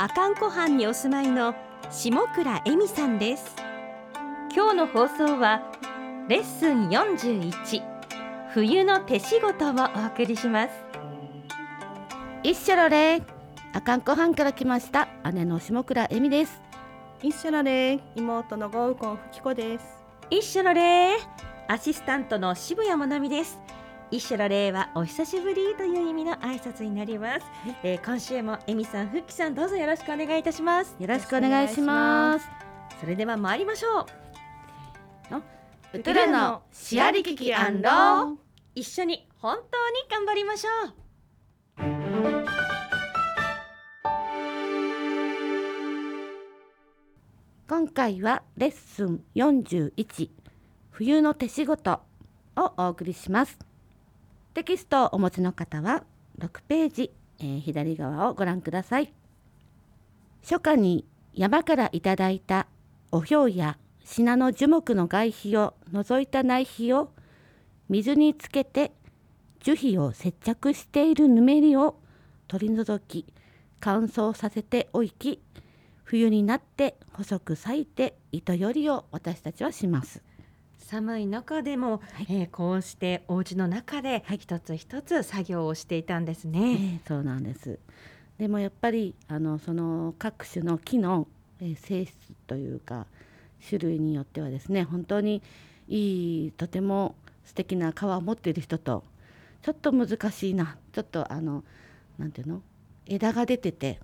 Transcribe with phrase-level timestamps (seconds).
[0.00, 1.54] 阿寒湖畔にお住まいの
[1.90, 3.54] 下倉恵美さんです。
[4.50, 5.60] 今日の放送は
[6.26, 7.82] レッスン41
[8.54, 10.70] 冬の手仕事をお送りします。
[12.42, 13.20] 一緒のれ。
[13.74, 16.62] 阿寒湖畔から来ました姉の下倉恵美です。
[17.22, 18.00] 一緒のれ。
[18.16, 19.84] 妹のゴウコンふきこです。
[20.30, 21.18] 一緒の礼
[21.68, 23.58] アシスタントの渋谷もなみです
[24.10, 27.46] 一緒の礼はお久しぶりという意味の挨拶になります、
[27.84, 30.96] えー今週も恵美さん、ふっきさんどうぞよろしくお願いいたします。
[30.98, 32.48] よろしくお願いします。
[33.00, 34.20] それでは参りましょう。
[35.92, 38.38] ウトラのシアリキキアンロ
[38.76, 40.94] 一緒に本当に頑張りましょう。
[47.68, 50.30] 今回はレッスン41
[50.90, 52.00] 冬の手仕事
[52.56, 53.58] をお送りします
[54.52, 56.02] テキストをお持ちの方は
[56.38, 59.12] 6ページ、えー左側をご覧ください
[60.42, 62.66] 初夏に山からいただいた
[63.12, 67.12] おひょうや品の樹木の外皮を除いた内皮を
[67.88, 68.92] 水につけて
[69.60, 72.00] 樹皮を接着しているぬめりを
[72.48, 73.32] 取り除き
[73.78, 75.40] 乾燥させておき
[76.02, 80.22] 冬になって細く裂いて糸よりを私たちはします。
[80.80, 87.78] 寒い中でも、えーこうしてお家の中で一つ一つ作業をしていたんですね、ええそうなんです。
[88.38, 91.28] でもやっぱりあのその各種の木の、
[91.60, 92.14] えー性質
[92.46, 93.06] というか
[93.68, 95.42] 種類によってはですね本当に
[95.86, 97.14] いいとても
[97.44, 99.04] 素敵な皮を持っている人と
[99.62, 101.62] ちょっと難しいなちょっとあの
[102.18, 102.62] なんていうの？
[103.06, 104.00] 枝が出てて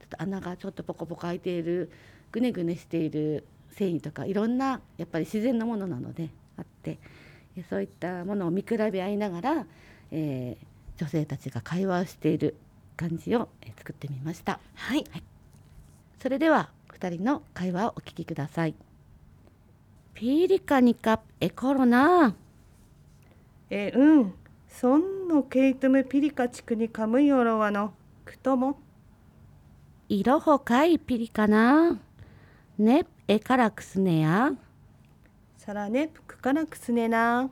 [0.00, 1.90] ちょっと穴がちょっとポコポコ開いている
[2.32, 6.98] ぐねぐねしている繊維とかいろんなやっぱり自然のものなのであって
[7.56, 9.66] えそういったものを見比べ合いながら、
[10.10, 10.66] えー
[10.98, 12.56] 女性たちが会話をしている
[12.96, 14.60] 感じをえー作ってみました。
[14.74, 15.04] はい。
[16.18, 18.74] それでは2人の会話をお聞きください。
[20.14, 22.34] ピーリカニカエコロナ。
[23.68, 24.34] えうん。
[24.68, 27.92] そんのケイトムピリカ地区にカムヨロワの
[28.24, 28.78] くとも
[30.08, 31.98] イロホカイピリカナ
[32.78, 34.52] ねエカラクスネや
[35.56, 37.50] さらねぷくからくすねな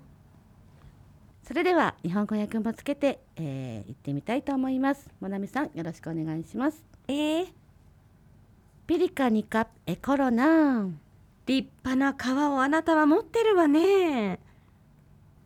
[1.46, 5.10] それでは日本語訳もつけて、えー、言ってみたいと思います。
[5.20, 6.82] もなみさんよろしくお願いします。
[7.06, 7.46] えー、
[8.86, 10.88] ピリカニカエコロナ
[11.44, 14.38] 立派な皮をあなたは持ってるわね。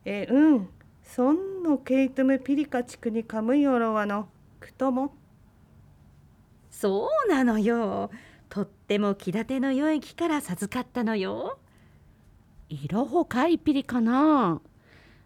[0.04, 0.68] えうん。
[1.02, 4.28] そんのケイトムピリカ地区にカムヨロワの
[4.60, 5.12] くとも。
[6.70, 8.08] そうなのよ
[8.48, 11.58] とっても気立ての良い木から授かったのよ。
[12.68, 14.60] イロホカイピリカナ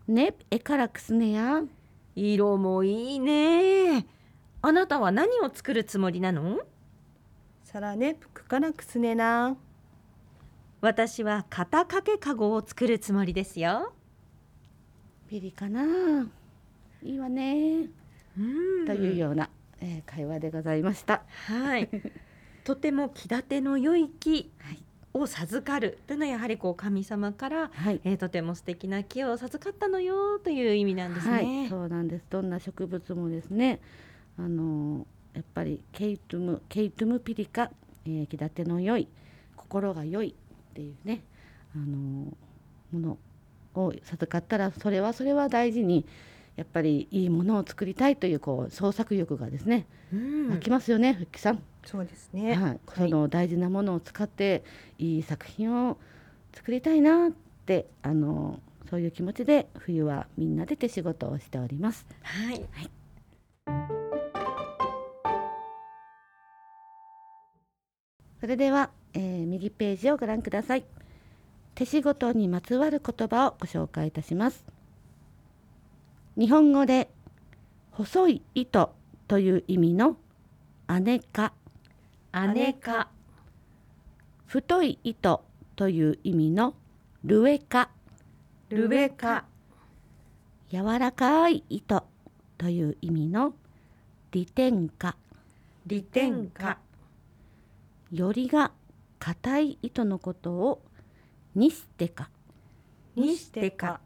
[0.08, 1.62] ねエカラクスネや。
[2.14, 4.06] 色もいいね。
[4.60, 6.60] あなたは何を作るつもりなの？
[7.64, 9.56] さらねぷくからくすねな。
[10.80, 13.92] 私は肩掛けかごを作るつもりですよ。
[15.28, 16.26] ピリカナ
[17.02, 17.88] いいわね。
[18.36, 18.40] う
[18.82, 18.86] ん。
[18.86, 19.48] というような、
[19.80, 21.22] えー会話でございました。
[21.46, 21.88] はい
[22.64, 24.50] とても気立ての良い木
[25.14, 32.24] を授かるというのはやはりこう神様から、はいえーとても素敵な木を授かったのよという意味なんですね、はい、そうなんです。
[32.30, 33.80] どんな植物もですね、
[34.38, 37.70] あのやっぱりケイトゥムケイトゥムピリカ、
[38.06, 39.08] えー、気立ての良い
[39.56, 41.22] 心が良いっていうね、
[41.74, 42.32] あの
[42.92, 43.18] もの
[43.74, 46.06] を授かったらそれはそれは大事に
[46.56, 51.62] やっぱりいいものを作りたいというこう創作欲がですね、うん湧きますよね、ふっきさん。
[51.84, 54.62] そうですねはい、その大事なものを使って
[54.98, 55.96] いい作品を
[56.54, 57.32] 作りたいなっ
[57.66, 62.06] てあのそういう気持ちで冬はみんなで手仕事をしております。
[62.22, 62.64] はい、
[68.40, 70.84] それでは、えー右ページをご覧ください。
[71.74, 74.71] 手仕事にまつわる言葉をご紹介いたします。
[76.36, 77.10] 日本語で
[77.90, 78.94] 細い糸
[79.28, 80.16] という意味の
[81.02, 81.52] 姉か
[82.54, 83.08] 姉か
[84.46, 85.44] 太い糸
[85.76, 86.74] という意味の
[87.24, 87.90] ルエカ。
[88.70, 89.44] ルベカ。
[90.70, 92.04] 柔らかい糸
[92.56, 93.54] という意味の
[94.30, 95.14] 利天花
[95.86, 96.78] 利天花
[98.10, 98.72] よりが
[99.18, 100.82] 硬い糸のことを
[101.54, 102.30] にしてか。
[103.16, 104.00] にしてか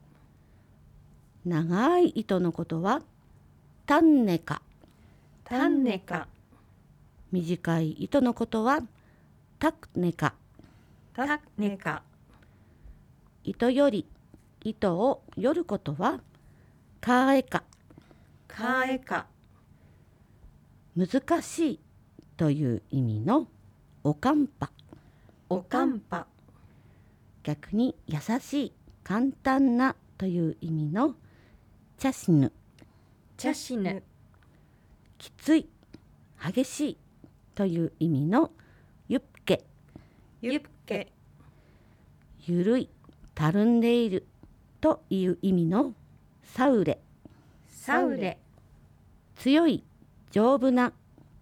[1.47, 3.03] 長い糸のことは
[3.87, 4.61] タンネか。
[5.45, 6.27] タンネか。
[7.31, 8.81] 短い糸のことは
[9.61, 10.35] タクネか。
[11.15, 12.03] タネか。
[13.45, 14.07] 糸より
[14.65, 16.19] 糸をよることは
[17.01, 17.63] カーエか
[18.49, 19.27] カエか。
[20.97, 21.81] 難しい
[22.37, 23.47] という意味の
[24.03, 24.73] おかんぱ。
[25.49, 26.27] おかんぱ。
[27.45, 28.73] 逆に優しい
[29.05, 31.15] 簡単なという意味の
[31.99, 32.53] チャシヌ
[33.39, 34.03] チャシヌ
[35.17, 35.67] きつい。
[36.45, 36.99] 激しい。
[37.55, 38.51] という意味の
[39.09, 39.65] ユッケ。
[40.43, 41.11] ユッケ。
[42.47, 42.91] ゆるい。
[43.35, 44.27] たるんでいる。
[44.83, 45.95] という意味の
[46.45, 46.99] サウレ。
[47.67, 48.37] サウレ。
[49.37, 49.83] 強い。
[50.31, 50.93] 丈夫な。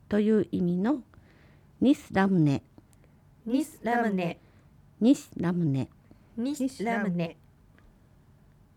[0.08, 1.02] という意味の
[1.80, 2.62] ニスラムネ。
[3.44, 4.38] ニスラムネ。
[5.00, 5.88] ニスラムネ。
[6.36, 7.36] ニスラムネ。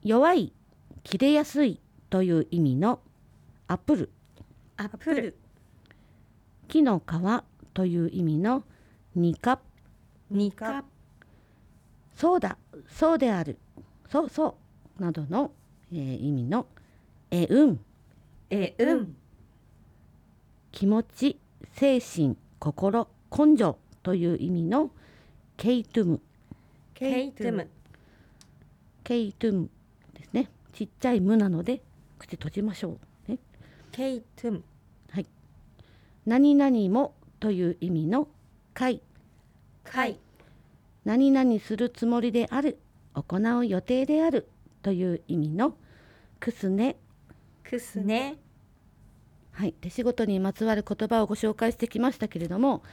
[0.04, 0.52] 弱い
[1.08, 3.00] 切れやすいという意味の
[3.70, 4.10] アップル。
[4.76, 5.38] アップル。
[6.68, 8.66] 木の皮という意味の
[9.16, 9.62] ニカ
[10.30, 10.84] ニカ
[12.14, 12.58] そうだ
[12.90, 13.58] そうである。
[14.10, 14.58] そうそ
[15.00, 15.02] う。
[15.02, 15.54] などの、
[15.94, 16.68] えー意味の
[17.32, 17.80] えうん。
[18.50, 19.16] えうん。
[20.74, 21.40] 気持ち
[21.72, 24.92] 精神心根性という意味の
[25.56, 26.22] ケウトゥム。
[26.94, 27.70] ケウトゥム。
[29.06, 29.70] ケウトゥム
[30.14, 31.82] ですねちっちゃいムなので
[32.20, 33.32] 口閉じましょう。
[33.32, 33.40] ね。
[33.92, 34.64] ケウトゥム
[36.28, 38.28] 何々もという意味の
[38.76, 39.02] カ。
[41.04, 42.78] 何々するつもりである。
[43.16, 44.48] 行う予定である。
[44.84, 45.74] という意味の
[46.40, 46.98] くすね。
[47.64, 48.36] クスネ
[49.54, 52.84] はい、手仕事にまつわる言葉をご紹介してきましたけれども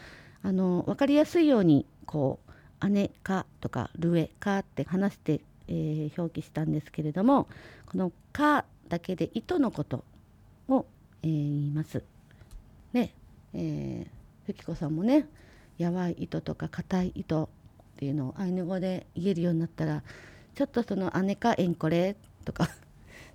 [0.43, 2.41] あの分かりやすいようにこ
[2.81, 7.49] う姉かとかルエかって話して、えー表記したんですけれども
[7.87, 10.05] この「か」だけで糸のこと
[10.69, 10.87] を、
[11.23, 12.03] えー言います。
[12.93, 13.15] ね
[13.55, 14.07] えー、
[14.47, 15.27] ふきこさんもね
[15.79, 17.45] やわい糸とか硬い糸
[17.95, 20.03] っていうのをアイヌ語で言えるようになったら
[20.55, 22.69] ちょっとその「姉かえんこれ」とか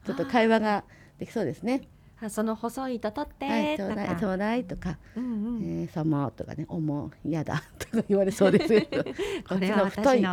[0.05, 0.83] ちょっと会話が
[1.17, 1.81] できそうですね。
[2.21, 9.13] あその細い糸取ってはい、ちょうだいちょうだいとかうんうんえー、様とかね、重い、嫌だとか言われそうですけど、 こ
[9.50, 10.25] こっちれは太い、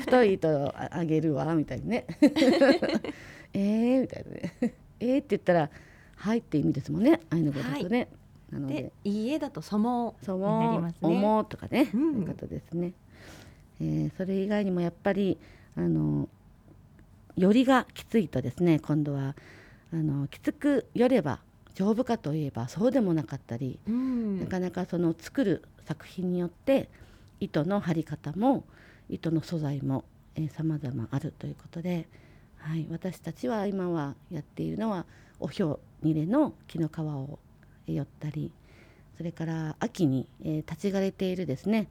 [0.00, 2.06] 太い糸をああげるわみたいにね。
[3.54, 4.54] えーみたいなね。
[5.00, 5.70] えーって言ったら、
[6.16, 8.08] はいって意味ですもんね、アイヌ語だとね。
[8.50, 12.92] なのでで、家だとそもそになりもますね重うとかね、うんそういうことですね。
[13.80, 15.38] えーそれ以外にもやっぱり
[15.74, 16.28] あの
[17.36, 19.34] よりがきついとですね、今度は
[19.92, 21.40] あのきつくよれば
[21.74, 23.78] 丈夫かといえばそうでもなかったり。
[23.86, 24.40] うん。
[24.40, 26.88] なかなかその作る作品によって
[27.40, 28.64] 糸の張り方も
[29.08, 30.04] 糸の素材も
[30.54, 32.08] さまざまあるということで、
[32.58, 35.04] はい、私たちは今はやっているのは
[35.40, 37.38] おひょうにれの木の皮を
[37.86, 38.52] え寄ったり
[39.16, 41.88] それから秋に、えー立ち枯れているですね。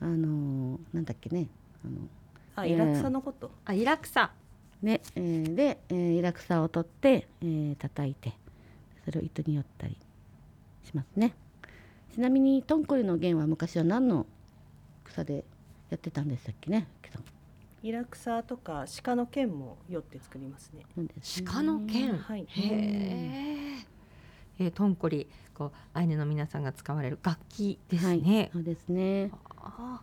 [0.00, 1.48] あのーなんだっけね。
[1.84, 2.08] あの
[2.56, 4.32] あイラクサのこと、あイラクサ
[4.84, 8.34] ね、えーで、えーイラクサを取って、えー叩いて
[9.04, 9.96] それを糸によったり
[10.84, 11.34] しますね。
[12.14, 14.26] ちなみにトンコリの弦は昔は何の
[15.04, 15.44] 草で
[15.90, 17.24] やってたんでしたっけね木さん
[17.82, 20.84] イラクサとか鹿の剣もよって作りますね。
[21.44, 22.16] 鹿の剣？
[22.16, 22.46] はい。
[22.46, 23.84] へえ
[24.60, 29.30] えートンコリこうアイヌの皆さんが使われる楽器ですはいね、そうですね。
[29.58, 30.00] あ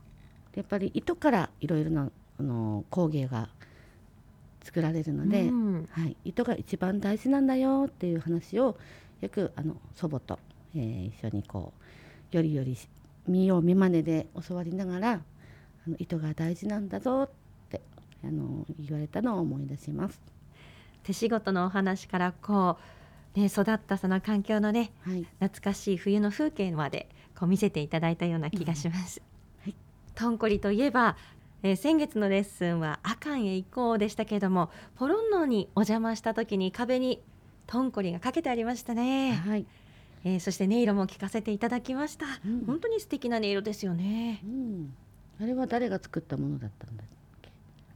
[0.54, 3.50] やっぱり糸からいろいろなあの工芸が
[4.63, 5.89] 作られるので、うん。
[5.91, 8.77] はい、糸が一番大事なんだよっていう話を
[9.22, 10.39] よくあの祖母と、
[10.75, 11.74] えー一緒にこ
[12.32, 12.88] うよりよりし
[13.27, 17.30] 見よう見まねで教わりながらあの糸が大事なんだぞっ
[17.70, 17.82] て
[18.24, 20.22] あの言われたのを思い出します。
[21.03, 22.77] 手仕事のお話からこ
[23.36, 29.22] う、ね、育ったその環境のねはい、懐かしい冬の風景までこう見せていただいたような気がします。
[29.63, 29.75] はい。
[30.13, 31.18] トンコリといえば、
[31.63, 37.22] えー先月のレッスンは阿寒へ行こうでしたけれどもポロンノにお邪魔した時に壁に
[37.68, 39.65] トンコリがかけてありましたね、はい、
[40.24, 42.65] えーそして音色も聞かせていただきました、うん。
[42.65, 44.41] 本当に素敵な音色ですよね。
[44.44, 44.94] うん、
[45.39, 47.06] あれは誰が作ったものだったんだっ
[47.41, 47.51] け？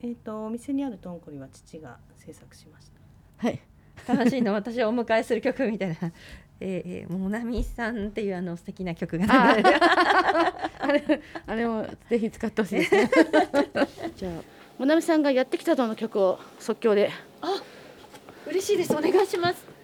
[0.08, 2.92] えっ、とお店にあるトンコリは父が制作しまし
[3.40, 3.48] た。
[3.48, 3.60] はい、
[4.08, 4.54] 楽しいの。
[4.54, 6.12] 私をお迎えする曲みたいな
[6.60, 9.76] えーえーモナミさんっていうあの素敵な曲が流れて
[10.80, 13.10] あれあれもぜひ使ってほしいですね。
[14.16, 14.32] じゃあ
[14.78, 17.12] もなみさんがやってきたとの曲を即興で。
[18.48, 19.75] 嬉しいですお願いします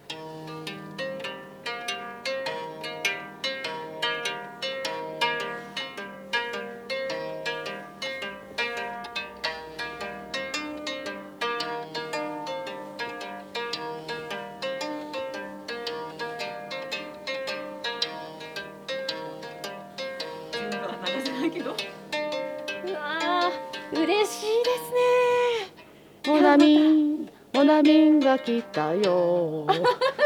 [28.32, 29.66] が来たよ。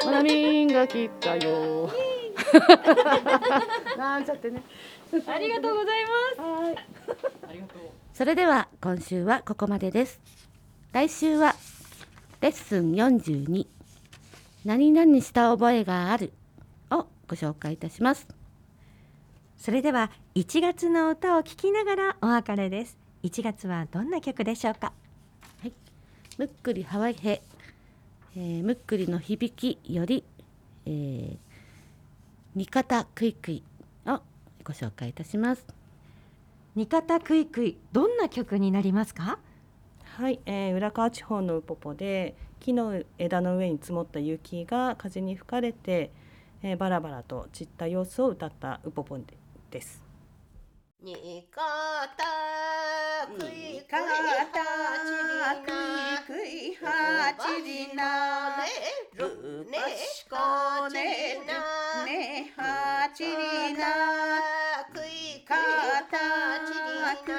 [0.05, 1.91] モナミンが来たよ。
[3.99, 4.63] なんちゃってね。
[5.27, 6.05] ありがとうござい
[6.37, 6.65] ます。
[6.65, 6.77] はい。
[8.15, 10.21] それでは今週はここまでです。
[10.93, 11.57] 来週は
[12.41, 13.67] レッスン42
[14.65, 16.33] 何々した覚えがある
[16.91, 18.29] をご紹介いたします。
[19.57, 22.97] それでは1月の歌を聴きながらお別れです。
[23.25, 24.93] 1月はどんな曲でしょうか？
[26.39, 27.43] むっくりハワイヘ、
[28.39, 30.23] えー、むっくりの響きより、
[30.85, 31.39] えー、
[32.55, 33.63] 味方クイクイ
[34.07, 34.21] を
[34.63, 35.67] ご紹介いたします。
[36.75, 39.39] 味方クイクイどんな曲になりますか？
[40.05, 46.11] はい、えー、浦川地方のウポポで木の枝の上に積もった雪が風に吹かれて、
[46.63, 49.19] えー、バラバラと散った様子を歌ったウポポ
[49.71, 50.05] です。
[51.03, 51.63] にか
[52.17, 54.76] たくいかたくいくい
[57.39, 58.57] ちりな
[59.15, 64.57] るねしこねなねはちりな。
[64.93, 65.55] くいか
[66.11, 66.17] た
[67.25, 67.37] くい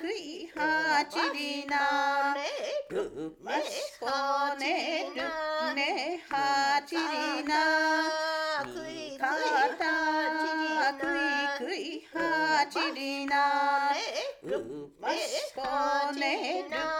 [0.00, 4.06] くいはちりなるねしこ
[4.58, 7.54] ねるねはちりな
[8.64, 9.26] くいか
[9.78, 13.92] たくいくいはちりな
[14.44, 16.99] るねしこねる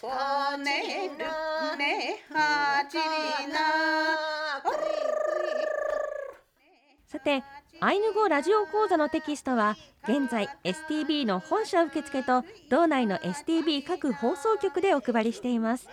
[0.00, 0.08] ねしこ
[0.56, 2.24] ねるね。
[2.32, 3.58] はちりな。
[7.06, 7.42] さて
[7.80, 15.86] アイヌ語ラジオ講座のテキストは現在 STB の本社受付と道内の STB 各放送局でお配りしています。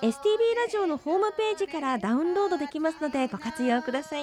[0.00, 0.08] STB
[0.56, 4.22] ラジオのホームページからダウンロードできますのでご活用ください。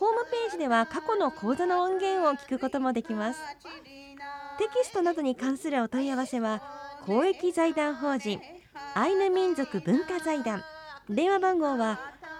[0.00, 3.40] ホームページでは過去の講座の音源を聞くこともできます。
[4.58, 8.40] テキストなどに関するお問い合わせは公益財団法人
[8.94, 10.62] アイヌ民族文化財団。
[11.08, 11.98] 電話番号は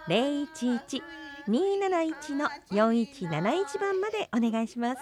[0.08, 1.02] 011
[1.48, 5.00] 271の4171番までお願いします。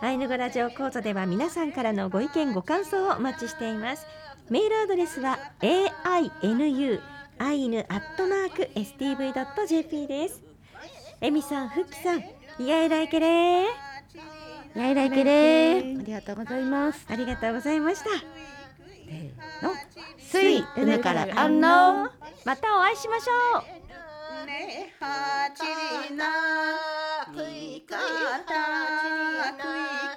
[0.00, 4.06] アイヌ語ラジオ講座では皆さんからのご意見ご感想をお待ちしています。
[4.50, 7.00] メールアドレスは ainu
[7.38, 10.42] アイヌアットマーク stv.jp です。
[11.20, 12.20] エミさん、フッキさん、
[12.58, 13.92] イヤイライケレー
[14.74, 15.80] やいらいけれ。
[15.80, 17.04] ーありがとうございます。
[17.08, 18.61] ありがとうございました
[19.62, 19.74] の？
[20.18, 22.10] 水梅から安納
[22.44, 23.62] またお会いしましょう。
[24.46, 25.62] ねはち
[26.10, 26.24] りな。
[27.32, 27.96] くいか
[28.46, 28.52] た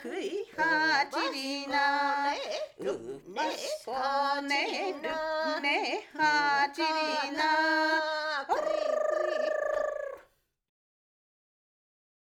[0.02, 0.24] くいくい
[0.58, 2.34] はちりな。
[2.80, 3.92] るねしこ
[4.42, 5.10] ねる。
[5.62, 6.86] ねはちり
[7.38, 8.14] な。